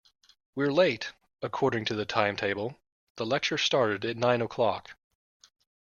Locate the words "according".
1.43-1.85